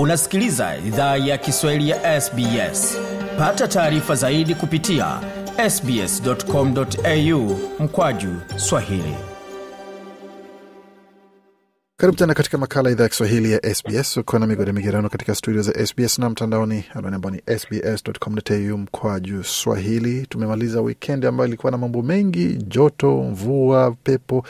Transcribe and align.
unasikiliza 0.00 0.76
idhaa 0.86 1.16
ya 1.16 1.38
kiswahili 1.38 1.88
ya 1.90 2.20
sbs 2.20 2.98
pata 3.38 3.68
taarifa 3.68 4.14
zaidi 4.14 4.54
kupitia 4.54 5.20
sbscomau 5.70 7.58
mkwaju 7.80 8.36
swahili. 8.56 9.14
Karibu 11.96 12.18
tena 12.18 12.34
katika 12.34 12.58
makala 12.58 12.90
idhaa 12.90 13.02
ya 13.02 13.08
kiswahili 13.08 13.52
ya 13.52 13.74
sbs 13.74 14.16
ukiwa 14.16 14.46
migode 14.46 14.72
migerano 14.72 15.08
katika 15.08 15.34
studio 15.34 15.62
za 15.62 15.86
sbs 15.86 16.18
na 16.18 16.30
mtandaoni 16.30 16.84
anwani 16.94 17.16
ambao 17.16 17.30
ni 17.32 17.42
sbs.com.au 17.58 18.78
mkwaju 18.78 19.44
swahili. 19.44 20.26
Tumemaliza 20.26 20.80
wikendi 20.80 21.26
ambayo 21.26 21.48
ilikuwa 21.48 21.72
na 21.72 21.78
mambo 21.78 22.02
mengi 22.02 22.46
joto 22.56 23.22
mvua 23.22 23.96
pepo 24.02 24.44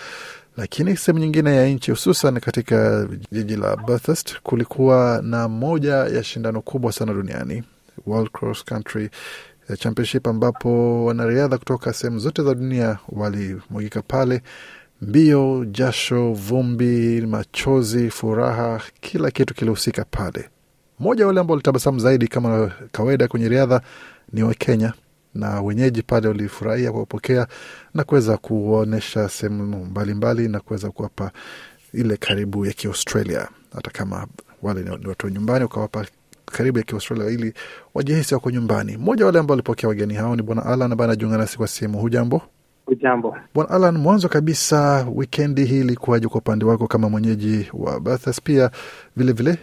lakini 0.57 0.97
sehemu 0.97 1.19
nyingine 1.19 1.57
ya 1.57 1.67
nchi 1.69 1.91
hususan 1.91 2.41
katika 2.41 3.09
jiji 3.33 3.57
la 3.57 3.77
Bathurst 3.77 4.37
kulikuwa 4.43 5.21
na 5.25 5.49
moja 5.49 5.95
ya 5.95 6.25
shindano 6.25 6.61
kubwa 6.61 6.93
sana 6.93 7.13
duniani 7.15 7.63
World 8.07 8.31
Cross 8.31 8.65
Country 8.65 9.11
Championship, 9.79 10.27
ambapo 10.27 11.05
wanariadha 11.05 11.59
kutoka 11.59 11.93
sehemu 11.93 12.19
zote 12.19 12.43
za 12.43 12.55
dunia 12.55 12.99
walimwagika 13.09 14.03
pale. 14.03 14.43
Mbio, 15.03 15.65
jasho, 15.71 16.33
vumbi, 16.33 17.21
machozi, 17.21 18.11
furaha, 18.11 18.81
kila 19.01 19.31
kitu 19.31 19.55
kilihusika 19.55 20.05
pale. 20.05 20.49
Mmoja 20.99 21.27
wale 21.27 21.41
ambao 21.41 21.53
walitabasamu 21.55 21.99
zaidi 21.99 22.29
kama 22.29 22.73
kawaida 22.93 23.29
kwenye 23.29 23.49
riadha 23.49 23.81
ni 24.33 24.43
Wakenya 24.43 24.93
na 25.35 25.61
wenyeji 25.63 26.03
pale 26.03 26.29
walifurahia 26.29 26.93
kuwapokea 26.93 27.47
na 27.95 28.05
kuweza 28.05 28.37
kuonyesha 28.37 29.29
sehemu 29.29 29.85
mbalimbali 29.85 30.49
na 30.49 30.61
kuweza 30.61 30.91
kuwapa 30.91 31.31
ile 31.93 32.17
karibu 32.17 32.67
ya 32.67 32.73
Kiaustralia, 32.73 33.49
hata 33.75 33.91
kama 33.91 34.27
wale 34.63 34.83
ni 34.83 34.91
watu 35.09 35.27
wa 35.27 35.33
nyumbani, 35.33 35.65
ukawapa 35.65 36.07
karibu 36.47 36.79
ya 36.79 36.85
Kiaustralia 36.85 37.27
ili 37.31 37.55
wajihisi 37.95 38.35
wako 38.35 38.51
nyumbani. 38.51 38.97
Mmoja 38.97 39.27
wale 39.27 39.39
ambao 39.39 39.53
walipokea 39.53 39.89
wageni 39.89 40.15
hao 40.15 40.37
ni 40.37 40.43
Bwana 40.43 40.67
Alan 40.67 40.93
ambaye 40.93 41.11
anajiunga 41.11 41.39
nasi 41.39 41.57
kwa 41.57 41.69
simu. 41.69 41.99
Hujambo 41.99 42.43
Hujambo 42.87 43.37
Bwana 43.55 43.71
Alan, 43.71 43.99
mwanzo 43.99 44.29
kabisa, 44.29 45.07
wikendi 45.15 45.65
hii 45.65 45.81
ilikuwaje 45.81 46.29
kwa 46.29 46.39
upande 46.41 46.65
wako 46.65 46.87
kama 46.87 47.09
mwenyeji 47.09 47.71
wa 47.73 48.01
Bathurst? 48.01 48.43
Pia 48.43 48.71
vilevile 49.17 49.59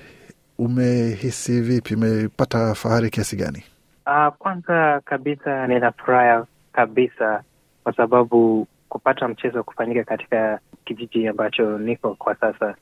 umehisi 0.58 1.62
vipi? 1.62 1.96
Umepata 1.96 2.76
fahari 2.76 3.10
kiasi 3.10 3.36
gani? 3.36 3.64
Uh, 4.08 4.30
kwanza 4.38 5.02
kabisa 5.06 5.68
nina 5.68 5.92
furaha 5.92 6.46
kabisa 6.72 7.44
kwa 7.84 7.94
sababu 7.94 8.68
kupata 8.90 9.28
mchezo 9.28 9.64
kufanyika 9.64 10.04
katika 10.04 10.60
kijiji 10.86 11.28
ambacho 11.28 11.78
niko 11.78 12.16
kwa 12.16 12.36
sasa 12.36 12.76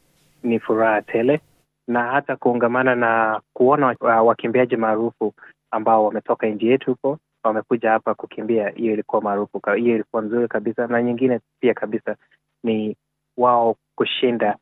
ni 0.43 0.59
furaha 0.59 1.01
tele, 1.01 1.41
na 1.87 2.03
hata 2.03 2.35
kuungamana 2.35 2.95
na 2.95 3.41
kuona 3.53 3.95
uh, 4.01 4.27
wakimbiaji 4.27 4.75
maarufu 4.75 5.33
ambao 5.71 6.05
wametoka 6.05 6.47
nchi 6.47 6.67
yetu 6.67 6.89
huko 6.91 7.17
wamekuja 7.43 7.91
hapa 7.91 8.13
kukimbia, 8.15 8.69
hiyo 8.69 8.93
ilikuwa 8.93 9.21
maarufu, 9.21 9.61
hiyo 9.75 9.95
ilikuwa 9.95 10.21
nzuri 10.21 10.47
kabisa. 10.47 10.87
Na 10.87 11.03
nyingine 11.03 11.39
pia 11.59 11.73
kabisa 11.73 12.15
ni 12.63 12.97
wao 13.37 13.75
kushinda 13.95 14.57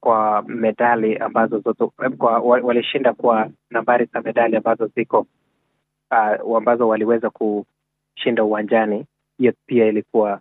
kwa 0.00 0.42
medali 0.42 1.16
ambazo 1.16 1.58
zote 1.58 1.86
kwa, 2.18 2.38
walishinda 2.38 3.12
kwa 3.12 3.50
nambari 3.70 4.04
za 4.04 4.20
medali 4.20 4.56
ambazo 4.56 4.86
ziko 4.86 5.26
uh, 6.10 6.56
ambazo 6.56 6.88
waliweza 6.88 7.30
kushinda 7.30 8.44
uwanjani. 8.44 9.06
Hiyo 9.38 9.52
pia 9.66 9.86
ilikuwa 9.86 10.40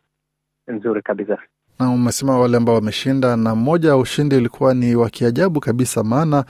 nzuri 0.68 1.02
kabisa. 1.02 1.38
Na 1.80 1.90
umesema 1.90 2.40
wale 2.40 2.58
ambao 2.58 2.76
wameshinda, 2.76 3.36
na 3.38 3.56
mmoja 3.56 3.90
ya 3.90 3.98
ushindi 3.98 4.36
ulikuwa 4.36 4.74
ni 4.74 4.96
wa 4.96 5.10
kiajabu 5.10 5.60
kabisa, 5.60 6.04
maana 6.04 6.46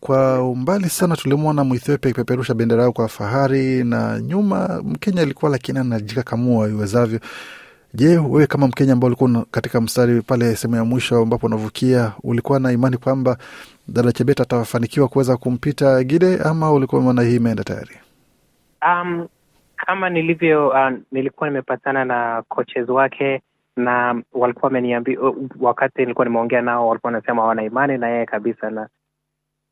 kwa 0.00 0.42
umbali 0.48 0.88
sana 0.88 1.16
tulimwona 1.16 1.64
Mwethiopia 1.64 2.10
ikipeperusha 2.10 2.54
bendera 2.54 2.82
yao 2.82 2.92
kwa 2.92 3.08
fahari, 3.08 3.84
na 3.84 4.20
nyuma 4.20 4.82
Mkenya 4.84 5.22
alikuwa 5.22 5.50
lakini 5.50 5.78
anajikakamua 5.78 6.68
iwezavyo. 6.68 7.20
Je, 7.94 8.18
wewe 8.18 8.46
kama 8.46 8.68
Mkenya 8.68 8.92
ambao 8.92 9.06
ulikuwa 9.06 9.46
katika 9.50 9.80
mstari 9.80 10.22
pale 10.22 10.56
sehemu 10.56 10.76
ya 10.76 10.84
mwisho 10.84 11.16
ambapo 11.22 11.46
unavukia, 11.46 12.12
ulikuwa 12.22 12.60
na 12.60 12.72
imani 12.72 12.96
kwamba 12.96 13.38
dada 13.88 14.12
Chebet 14.12 14.40
atafanikiwa 14.40 15.08
kuweza 15.08 15.36
kumpita 15.36 16.04
Gide 16.04 16.36
ama 16.44 16.72
ulikuwa 16.72 17.00
umeona 17.00 17.22
hii 17.22 17.36
imeenda 17.36 17.64
tayari? 17.64 17.96
Um, 18.86 19.28
kama 19.76 20.10
nilivyo 20.10 20.68
uh, 20.68 20.90
nilikuwa 21.12 21.48
nimepatana 21.48 22.04
na 22.04 22.42
coaches 22.48 22.88
wake 22.88 23.42
na 23.76 24.22
walikuwa 24.32 24.64
wameniambia, 24.68 25.18
wakati 25.60 26.00
nilikuwa 26.00 26.24
nimeongea 26.24 26.62
nao, 26.62 26.88
walikuwa 26.88 27.12
wanasema 27.12 27.42
hawana 27.42 27.62
imani 27.62 27.98
na 27.98 28.08
yeye 28.08 28.26
kabisa, 28.26 28.70
na 28.70 28.88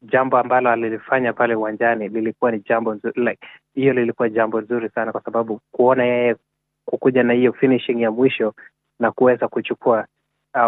jambo 0.03 0.39
ambalo 0.39 0.71
alilifanya 0.71 1.33
pale 1.33 1.55
uwanjani 1.55 2.09
lilikuwa 2.09 2.51
ni 2.51 2.61
jambo 2.69 2.95
nzuri, 2.95 3.25
like 3.25 3.47
hiyo 3.75 3.93
lilikuwa 3.93 4.29
jambo 4.29 4.61
nzuri 4.61 4.89
sana, 4.89 5.13
kwa 5.13 5.21
sababu 5.23 5.61
kuona 5.73 6.05
yeye 6.05 6.37
kukuja 6.85 7.23
na 7.23 7.33
hiyo 7.33 7.53
finishing 7.53 8.01
ya 8.03 8.11
mwisho 8.11 8.55
na 9.01 9.13
kuweza 9.13 9.49
kuchukua 9.49 10.07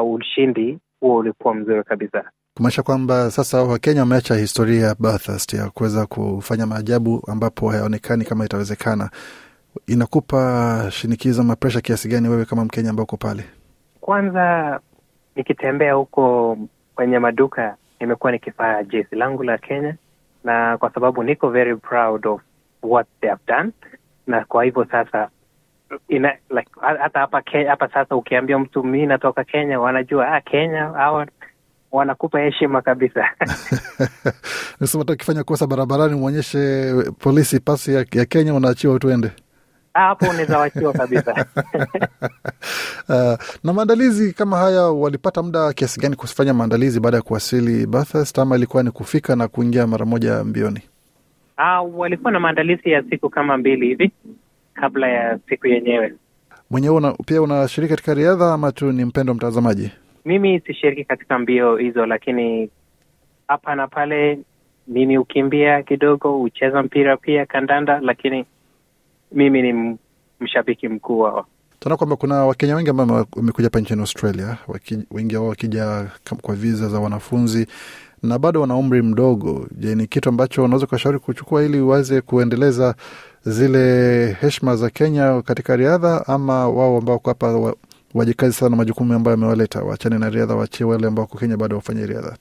uh, 0.01 0.13
ushindi 0.15 0.79
huo 1.01 1.17
ulikuwa 1.17 1.55
mzuri 1.55 1.85
kabisa 1.85 2.31
kumaanisha 2.57 2.83
kwamba 2.83 3.31
sasa 3.31 3.63
Wakenya 3.63 4.01
wameacha 4.01 4.35
historia 4.35 4.87
ya 4.87 4.95
Bathurst 4.99 5.53
ya 5.55 5.71
kuweza 5.71 6.07
kufanya 6.07 6.67
maajabu 6.67 7.23
ambapo 7.29 7.71
hayaonekani 7.71 8.25
kama 8.25 8.45
itawezekana. 8.45 9.11
Inakupa 9.87 10.89
shinikizo 10.91 11.41
ama 11.43 11.57
presha 11.57 11.81
kiasi 11.81 12.09
gani 12.09 12.29
wewe 12.29 12.45
kama 12.45 12.65
Mkenya 12.65 12.91
ambao 12.91 13.05
uko 13.05 13.17
pale? 13.17 13.45
Kwanza 14.01 14.81
nikitembea 15.37 15.93
huko 15.95 16.59
kwenye 16.95 17.19
maduka, 17.19 17.77
nimekuwa 18.01 18.33
nikivaa 18.33 18.83
jezi 18.83 19.17
langu 19.17 19.43
la 19.43 19.59
Kenya, 19.59 19.95
na 20.45 20.79
kwa 20.79 20.91
sababu 20.95 21.23
niko 21.23 21.51
very 21.51 21.77
proud 21.77 22.27
of 22.27 22.41
what 22.83 23.07
they 23.21 23.31
have 23.31 23.43
done, 23.47 23.71
na 24.27 24.45
kwa 24.45 24.65
hivyo 24.65 24.85
sasa 24.91 25.29
ina, 26.09 26.33
like, 26.51 26.71
hata 27.03 27.21
hapa 27.21 27.43
hapa 27.69 27.89
sasa 27.89 28.17
ukiambia 28.17 28.59
mtu 28.59 28.85
mi 28.85 29.07
natoka 29.07 29.45
Kenya, 29.45 29.81
wanajua 29.81 30.35
ah, 30.35 30.41
Kenya 30.41 30.85
hawa 30.85 31.27
wanakupa 31.97 32.41
heshima 32.41 32.83
kabisa. 32.83 33.29
Nasema 34.81 35.01
hata 35.03 35.13
ukifanya 35.13 35.45
kosa 35.45 35.67
barabarani 35.67 36.15
mwonyeshe 36.15 36.93
polisi 37.19 37.61
pasi 37.61 37.95
ya, 37.95 38.07
ya 38.13 38.25
Kenya, 38.25 38.55
unaachiwa 38.55 38.99
tuende 38.99 39.31
hapo, 39.97 40.27
unaweza 40.31 40.59
wachiwa 40.59 40.93
kabisa. 40.93 41.47
Uh, 43.09 43.39
na 43.65 43.73
maandalizi 43.73 44.33
kama 44.33 44.57
haya, 44.57 44.83
walipata 44.83 45.43
muda 45.43 45.73
kiasi 45.73 46.01
gani 46.01 46.17
kufanya 46.17 46.55
maandalizi 46.55 47.01
baada 47.01 47.17
ya 47.17 47.23
kuwasili 47.23 47.87
Bathurst, 47.87 48.39
ama 48.39 48.57
ilikuwa 48.57 48.83
ni 48.83 48.91
kufika 48.91 49.37
na 49.37 49.49
kuingia 49.49 49.87
mara 49.87 50.05
moja 50.07 50.45
mbioni? 50.45 50.81
Uh, 51.59 51.99
walikuwa 51.99 52.33
na 52.33 52.41
maandalizi 52.41 52.91
ya 52.91 53.03
siku 53.11 53.31
kama 53.31 53.57
mbili 53.57 53.87
hivi 53.87 54.11
kabla 54.75 55.09
ya 55.09 55.39
siku 55.49 55.67
yenyewe. 55.67 56.15
Mwenyewe 56.71 56.97
una, 56.97 57.13
pia 57.13 57.43
unashiriki 57.43 57.91
katika 57.91 58.15
riadha 58.15 58.53
ama 58.55 58.73
tu 58.73 58.93
ni 58.93 59.05
mpendo 59.05 59.35
mtazamaji? 59.35 59.91
Mimi 60.27 60.61
sishiriki 60.61 61.05
katika 61.05 61.39
mbio 61.39 61.77
hizo, 61.77 62.07
lakini 62.07 62.71
hapa 63.49 63.75
na 63.75 63.87
pale 63.89 64.39
mimi 64.89 65.17
hukimbia 65.17 65.83
kidogo, 65.83 66.33
hucheza 66.33 66.83
mpira 66.83 67.17
pia, 67.17 67.47
kandanda, 67.47 68.01
lakini 68.01 68.45
mimi 69.33 69.63
ni 69.73 69.97
mshabiki 70.41 70.89
mkuu 70.89 71.19
wao. 71.21 71.47
Tunaona 71.81 71.97
kwamba 71.97 72.17
kuna 72.17 72.45
Wakenya 72.47 72.77
wengi 72.77 72.91
ambao 72.91 73.27
wamekuja 73.37 73.67
hapa 73.67 73.81
nchini 73.81 74.01
Australia, 74.01 74.57
wengi 75.11 75.37
wao 75.37 75.49
wakija 75.49 76.11
kwa 76.43 76.55
viza 76.55 76.89
za 76.89 77.01
wanafunzi 77.01 77.67
na 78.23 78.39
bado 78.39 78.61
wana 78.61 78.77
umri 78.77 79.03
mdogo. 79.03 79.67
Je, 79.73 79.95
ni 79.95 80.07
kitu 80.07 80.29
ambacho 80.29 80.65
unaweza 80.65 80.87
ukashauri 80.87 81.19
kuchukua 81.19 81.63
ili 81.65 81.81
uweze 81.81 82.21
kuendeleza 82.21 82.95
zile 83.45 84.33
heshima 84.41 84.77
za 84.77 84.91
Kenya 84.91 85.43
katika 85.43 85.77
riadha, 85.77 86.27
ama 86.27 86.69
wao 86.69 86.99
ambao 86.99 87.21
hapa 87.25 87.75
wajikazi 88.17 88.53
sana 88.53 88.77
majukumu 88.77 89.15
ambayo 89.15 89.35
amewaleta, 89.37 89.83
waachane 89.83 90.19
na 90.19 90.31
riadha, 90.31 90.55
waachie 90.55 90.87
wale 90.87 91.07
ambao 91.07 91.23
wako 91.25 91.39
Kenya 91.39 91.57
bado 91.57 91.77
wafanye 91.77 92.07
riadha? 92.07 92.37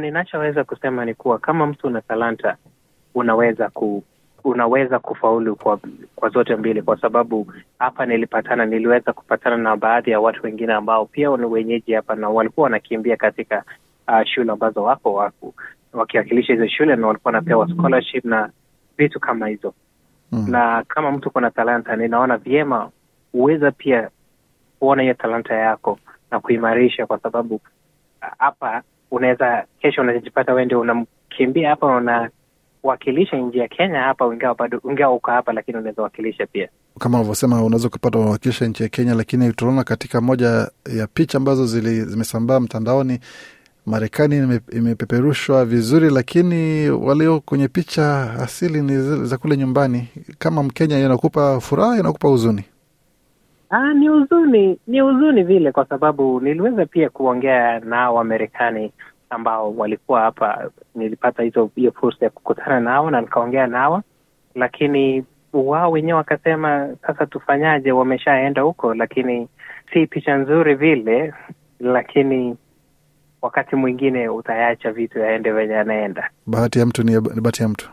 Ninachoweza 0.00 0.64
kusema 0.64 1.04
ni 1.04 1.14
kuwa 1.14 1.38
kama 1.38 1.66
mtu 1.66 1.86
una 1.86 2.00
talanta 2.00 2.56
unaweza 3.14 3.68
ku 3.70 4.02
unaweza 4.44 4.98
kufaulu 4.98 5.56
kwa 5.56 5.78
kwa 6.16 6.28
zote 6.28 6.56
mbili, 6.56 6.82
kwa 6.82 7.00
sababu 7.00 7.52
hapa 7.78 8.06
nilipatana, 8.06 8.66
niliweza 8.66 9.12
kupatana 9.12 9.56
na 9.56 9.76
baadhi 9.76 10.10
ya 10.10 10.20
watu 10.20 10.40
wengine 10.46 10.72
ambao 10.72 11.06
pia 11.06 11.36
ni 11.36 11.44
wenyeji 11.44 11.92
hapa 11.92 12.14
na 12.14 12.28
walikuwa 12.28 12.64
wanakimbia 12.64 13.16
katika 13.16 13.64
uh, 14.08 14.24
shule 14.24 14.52
ambazo 14.52 14.82
wako 14.82 15.14
waku 15.14 15.54
wakiwakilisha 15.92 16.52
hizo 16.52 16.68
shule 16.68 16.96
na 16.96 17.06
walikuwa 17.06 17.32
wanapewa 17.34 17.68
scholarship 17.68 18.24
na 18.24 18.50
vitu 18.98 19.20
kama 19.20 19.48
hizo 19.48 19.74
mm. 20.32 20.46
Na 20.50 20.84
kama 20.88 21.12
mtu 21.12 21.30
kuna 21.30 21.50
talanta, 21.50 21.96
ninaona 21.96 22.36
vyema 22.36 22.90
huweza 23.32 23.70
pia 23.70 24.10
kuona 24.82 25.02
hiyo 25.02 25.14
talanta 25.14 25.54
yako 25.54 25.98
na 26.30 26.40
kuimarisha, 26.40 27.06
kwa 27.06 27.18
sababu 27.18 27.60
hapa 28.38 28.82
unaweza 29.10 29.64
kesho 29.80 30.00
unajipata 30.00 30.54
wende 30.54 30.74
unamkimbia 30.74 31.68
hapa 31.70 31.86
unawakilisha 32.82 33.36
nji 33.36 33.58
ya 33.58 33.68
Kenya 33.68 34.00
hapa, 34.00 34.26
ingawa 34.34 34.54
bado 34.54 34.80
ingawa 34.90 35.14
uko 35.14 35.30
hapa, 35.30 35.52
lakini 35.52 35.78
unaweza 35.78 36.02
wakilisha 36.02 36.46
pia. 36.46 36.68
Kama 36.98 37.18
unavyosema, 37.18 37.64
unaweza 37.64 37.88
ukapata 37.88 38.18
unawakilisha 38.18 38.66
nchi 38.66 38.82
ya 38.82 38.88
Kenya, 38.88 39.14
lakini 39.14 39.52
tunaona 39.52 39.84
katika 39.84 40.20
moja 40.20 40.70
ya 40.96 41.06
picha 41.14 41.38
ambazo 41.38 41.66
zimesambaa 41.66 42.60
mtandaoni 42.60 43.20
Marekani 43.86 44.60
imepeperushwa 44.72 45.64
vizuri, 45.64 46.10
lakini 46.10 46.90
walio 46.90 47.40
kwenye 47.40 47.68
picha 47.68 48.32
asili 48.40 48.82
ni 48.82 49.24
za 49.26 49.38
kule 49.38 49.56
nyumbani. 49.56 50.08
Kama 50.38 50.62
Mkenya, 50.62 50.98
inakupa 50.98 51.60
furaha, 51.60 51.98
inakupa 51.98 52.28
huzuni? 52.28 52.64
Ah, 53.74 53.94
ni 53.94 54.08
huzuni, 54.08 54.78
ni 54.86 55.00
huzuni 55.00 55.42
vile, 55.42 55.72
kwa 55.72 55.86
sababu 55.86 56.40
niliweza 56.40 56.86
pia 56.86 57.10
kuongea 57.10 57.80
nao 57.80 58.14
Wamarekani 58.14 58.92
ambao 59.30 59.74
walikuwa 59.76 60.20
hapa. 60.20 60.70
Nilipata 60.94 61.42
hizo 61.42 61.70
hiyo 61.76 61.92
fursa 61.92 62.24
ya 62.24 62.30
kukutana 62.30 62.80
nao 62.80 63.10
na 63.10 63.20
nikaongea 63.20 63.66
nao, 63.66 64.02
lakini 64.54 65.24
wao 65.52 65.90
wenyewe 65.90 66.16
wakasema, 66.18 66.88
sasa 67.06 67.26
tufanyaje? 67.26 67.92
Wameshaenda 67.92 68.62
huko, 68.62 68.94
lakini 68.94 69.48
si 69.92 70.06
picha 70.06 70.36
nzuri 70.36 70.74
vile, 70.74 71.34
lakini 71.80 72.56
wakati 73.42 73.76
mwingine 73.76 74.28
utayacha 74.28 74.92
vitu 74.92 75.18
yaende 75.18 75.52
venye 75.52 75.76
anaenda. 75.76 76.30
Bahati 76.46 76.78
ya 76.78 76.86
mtu 76.86 77.02
ni 77.02 77.20
bahati 77.20 77.62
ya 77.62 77.68
mtu. 77.68 77.90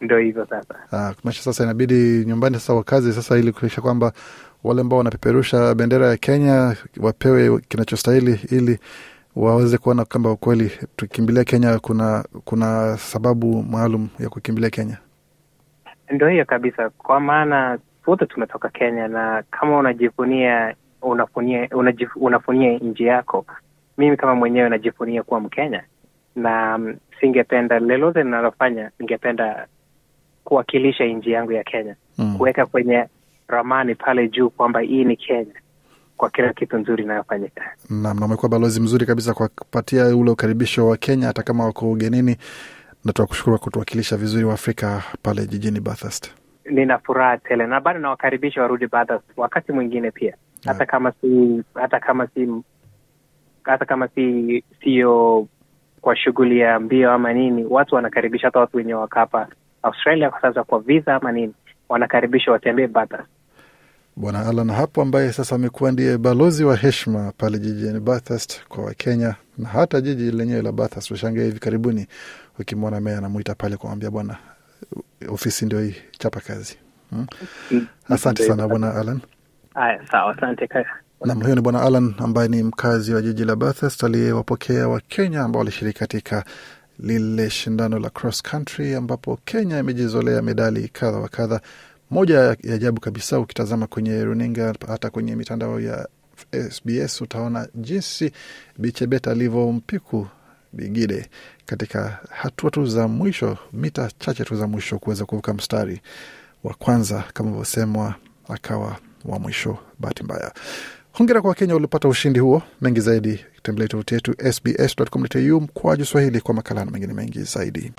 Ndo 0.00 0.18
hivyo 0.18 0.46
sasa. 0.46 0.74
Ah, 0.92 1.14
kumaanisha 1.14 1.42
sasa 1.42 1.64
inabidi 1.64 2.24
nyumbani 2.24 2.54
sasa 2.54 2.74
wakazi 2.74 3.12
sasa, 3.12 3.38
ili 3.38 3.52
kuhakikisha 3.52 3.82
kwamba 3.82 4.12
wale 4.64 4.80
ambao 4.80 4.98
wanapeperusha 4.98 5.74
bendera 5.74 6.06
ya 6.06 6.16
Kenya 6.16 6.76
wapewe 7.00 7.60
kinachostahili 7.68 8.40
ili 8.50 8.78
waweze 9.36 9.78
kuona 9.78 10.04
kwamba 10.04 10.36
kweli 10.36 10.72
tukimbilia 10.96 11.44
Kenya 11.44 11.78
kuna 11.78 12.24
kuna 12.44 12.96
sababu 12.96 13.62
maalum 13.62 14.08
ya 14.18 14.28
kukimbilia 14.28 14.70
Kenya. 14.70 14.98
Ndo 16.10 16.28
hiyo 16.28 16.44
kabisa, 16.44 16.90
kwa 16.90 17.20
maana 17.20 17.78
wote 18.06 18.26
tumetoka 18.26 18.68
Kenya, 18.68 19.08
na 19.08 19.42
kama 19.50 19.78
unajivunia 19.78 20.74
unafunia 21.02 21.68
unafunia 22.16 22.78
nchi 22.78 23.04
yako. 23.04 23.46
Mimi 23.98 24.16
kama 24.16 24.34
mwenyewe 24.34 24.68
najivunia 24.68 25.22
kuwa 25.22 25.40
Mkenya 25.40 25.82
na 26.36 26.78
mm, 26.78 26.96
singependa 27.20 27.78
lolote 27.78 28.22
ninalofanya, 28.24 28.90
ningependa 28.98 29.66
kuwakilisha 30.46 31.04
nchi 31.04 31.30
yangu 31.30 31.52
ya 31.52 31.64
Kenya, 31.64 31.96
Mm. 32.18 32.36
kuweka 32.36 32.66
kwenye 32.66 33.04
ramani 33.48 33.94
pale 33.94 34.28
juu 34.28 34.50
kwamba 34.50 34.80
hii 34.80 35.04
ni 35.04 35.16
Kenya 35.16 35.54
kwa 36.16 36.30
kila 36.30 36.52
kitu 36.52 36.78
nzuri 36.78 37.04
inayofanyika. 37.04 37.64
Naam, 37.90 38.20
na 38.20 38.26
umekuwa 38.26 38.48
balozi 38.48 38.80
mzuri 38.80 39.06
kabisa 39.06 39.34
kwa 39.34 39.48
kupatia 39.48 40.16
ule 40.16 40.30
ukaribisho 40.30 40.86
wa 40.88 40.96
Kenya 40.96 41.26
hata 41.26 41.42
kama 41.42 41.64
wako 41.64 41.90
ugenini, 41.90 42.36
na 43.04 43.12
tunakushukuru 43.12 43.56
kwa 43.58 43.64
kutuwakilisha 43.64 44.16
vizuri 44.16 44.44
wa 44.44 44.54
Afrika 44.54 45.02
pale 45.22 45.46
jijini 45.46 45.80
Bathurst. 45.80 46.30
Nina 46.70 46.98
furaha 46.98 47.38
tele 47.38 47.66
na 47.66 47.80
bado 47.80 47.98
nawakaribisha 48.00 48.62
warudi 48.62 48.86
Bathurst 48.86 49.24
wakati 49.36 49.72
mwingine 49.72 50.10
pia, 50.10 50.36
hata 50.66 50.86
kama 50.86 51.12
si 51.12 51.62
hata 51.74 52.00
kama 52.00 52.26
si 52.26 52.48
hata 53.62 53.84
kama 53.84 54.08
si 54.08 54.64
sio 54.84 55.46
kwa 56.00 56.16
shughuli 56.16 56.58
ya 56.58 56.80
mbio 56.80 57.12
ama 57.12 57.32
nini, 57.32 57.64
watu 57.70 57.94
wanakaribisha 57.94 58.46
hata 58.46 58.60
watu 58.60 58.76
wenye 58.76 58.94
wako 58.94 59.18
hapa 59.18 59.48
Australia 59.86 60.30
kwa 60.30 60.40
sasa 60.40 60.64
kwa 60.64 60.80
visa 60.80 61.14
ama 61.14 61.32
nini, 61.32 61.54
wanakaribisha 61.88 62.52
watembee 62.52 62.86
Bathurst. 62.86 63.28
Bwana 64.16 64.46
Alan 64.46 64.70
hapo 64.70 65.02
ambaye 65.02 65.32
sasa 65.32 65.54
amekuwa 65.54 65.92
ndiye 65.92 66.18
balozi 66.18 66.64
wa 66.64 66.76
heshima 66.76 67.32
pale 67.38 67.58
jijini 67.58 68.00
Bathurst 68.00 68.64
kwa 68.68 68.84
Wakenya 68.84 69.34
na 69.58 69.68
hata 69.68 70.00
jiji 70.00 70.30
lenyewe 70.30 70.62
la 70.62 70.72
Bathurst. 70.72 71.10
Ushangaa 71.10 71.42
hivi 71.42 71.58
karibuni 71.58 72.06
ukimwona 72.58 73.00
meya 73.00 73.18
anamwita 73.18 73.54
pale 73.54 73.76
kumwambia 73.76 74.10
bwana, 74.10 74.36
ofisi 75.28 75.66
ndio 75.66 75.80
hii, 75.80 75.94
chapa 76.18 76.40
kazi. 76.40 76.78
Hmm? 77.10 77.26
Asante 78.08 78.42
sana 78.42 78.68
bwana 78.68 78.94
Alan. 78.94 79.20
Haya, 79.74 80.06
sawa, 80.10 80.36
asante. 80.36 80.68
Nam, 81.24 81.42
huyo 81.42 81.54
ni 81.54 81.60
bwana 81.60 81.82
Alan 81.82 82.14
ambaye 82.18 82.48
ni 82.48 82.62
mkazi 82.62 83.14
wa 83.14 83.22
jiji 83.22 83.44
la 83.44 83.56
Bathurst 83.56 84.04
aliyewapokea 84.04 84.88
Wakenya 84.88 85.42
ambao 85.42 85.58
walishiriki 85.60 85.98
katika 85.98 86.44
lile 86.98 87.50
shindano 87.50 87.98
la 87.98 88.10
cross 88.10 88.42
country 88.42 88.94
ambapo 88.94 89.38
Kenya 89.44 89.78
imejizolea 89.78 90.42
medali 90.42 90.88
kadha 90.88 91.18
wa 91.18 91.28
kadha. 91.28 91.60
Moja 92.10 92.38
ya 92.62 92.74
ajabu 92.74 93.00
kabisa, 93.00 93.38
ukitazama 93.40 93.86
kwenye 93.86 94.24
runinga 94.24 94.74
hata 94.88 95.10
kwenye 95.10 95.36
mitandao 95.36 95.80
ya 95.80 96.08
SBS 96.70 97.20
utaona 97.20 97.68
jinsi 97.74 98.32
Bichebet 98.78 99.26
alivyompiku 99.28 100.26
Bigide 100.72 101.26
katika 101.66 102.18
hatua 102.30 102.70
tu 102.70 102.86
za 102.86 103.08
mwisho, 103.08 103.58
mita 103.72 104.10
chache 104.18 104.44
tu 104.44 104.56
za 104.56 104.66
mwisho 104.66 104.98
kuweza 104.98 105.24
kuvuka 105.24 105.54
mstari 105.54 106.00
wa 106.64 106.74
kwanza, 106.74 107.24
kama 107.34 107.48
ilivyosemwa, 107.48 108.14
akawa 108.48 108.96
wa 109.24 109.38
mwisho. 109.38 109.78
Bahati 109.98 110.22
mbaya. 110.22 110.52
Hongera 111.12 111.40
kwa 111.40 111.48
Wakenya 111.48 111.74
waliopata 111.74 112.08
ushindi 112.08 112.38
huo. 112.40 112.62
Mengi 112.80 113.00
zaidi 113.00 113.44
tembelea 113.66 113.88
tovuti 113.88 114.14
yetu 114.14 114.34
sbs.com.au 114.52 115.60
mkwaju 115.60 116.04
Swahili 116.06 116.40
kwa 116.40 116.54
makala 116.54 116.84
na 116.84 116.90
mengine 116.90 117.12
mengi 117.14 117.42
zaidi. 117.42 117.92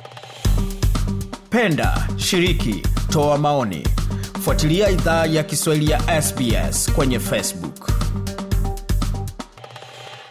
Penda, 1.49 2.07
shiriki, 2.17 2.83
toa 3.09 3.37
maoni. 3.37 3.87
Fuatilia 4.41 4.89
idhaa 4.89 5.25
ya 5.25 5.43
Kiswahili 5.43 5.91
ya 5.91 6.21
SBS 6.21 6.91
kwenye 6.93 7.19
Facebook. 7.19 7.96